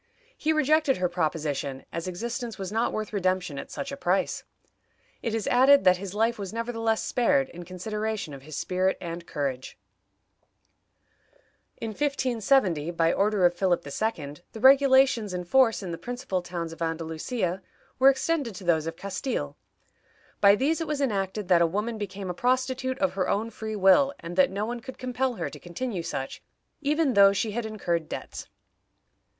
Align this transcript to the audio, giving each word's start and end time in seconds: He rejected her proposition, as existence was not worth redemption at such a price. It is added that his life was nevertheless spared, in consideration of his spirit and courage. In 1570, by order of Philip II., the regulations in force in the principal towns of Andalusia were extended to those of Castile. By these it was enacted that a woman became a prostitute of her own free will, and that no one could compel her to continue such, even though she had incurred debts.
He 0.35 0.51
rejected 0.51 0.97
her 0.97 1.07
proposition, 1.07 1.85
as 1.93 2.07
existence 2.07 2.57
was 2.57 2.71
not 2.71 2.91
worth 2.91 3.13
redemption 3.13 3.59
at 3.59 3.69
such 3.69 3.91
a 3.91 3.95
price. 3.95 4.43
It 5.21 5.35
is 5.35 5.45
added 5.45 5.83
that 5.83 5.97
his 5.97 6.15
life 6.15 6.39
was 6.39 6.51
nevertheless 6.51 7.03
spared, 7.03 7.49
in 7.49 7.65
consideration 7.65 8.33
of 8.33 8.41
his 8.41 8.55
spirit 8.57 8.97
and 8.99 9.27
courage. 9.27 9.77
In 11.77 11.89
1570, 11.89 12.89
by 12.89 13.13
order 13.13 13.45
of 13.45 13.53
Philip 13.53 13.85
II., 13.85 14.37
the 14.53 14.59
regulations 14.59 15.35
in 15.35 15.43
force 15.43 15.83
in 15.83 15.91
the 15.91 15.99
principal 15.99 16.41
towns 16.41 16.73
of 16.73 16.81
Andalusia 16.81 17.61
were 17.99 18.09
extended 18.09 18.55
to 18.55 18.63
those 18.63 18.87
of 18.87 18.95
Castile. 18.95 19.55
By 20.39 20.55
these 20.55 20.81
it 20.81 20.87
was 20.87 20.99
enacted 20.99 21.47
that 21.49 21.61
a 21.61 21.67
woman 21.67 21.99
became 21.99 22.31
a 22.31 22.33
prostitute 22.33 22.97
of 22.97 23.13
her 23.13 23.29
own 23.29 23.51
free 23.51 23.75
will, 23.75 24.15
and 24.19 24.35
that 24.35 24.49
no 24.49 24.65
one 24.65 24.79
could 24.79 24.97
compel 24.97 25.35
her 25.35 25.51
to 25.51 25.59
continue 25.59 26.01
such, 26.01 26.41
even 26.81 27.13
though 27.13 27.33
she 27.33 27.51
had 27.51 27.67
incurred 27.67 28.09
debts. 28.09 28.47